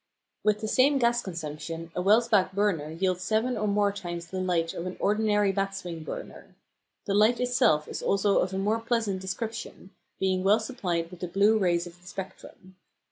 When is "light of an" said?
4.41-4.97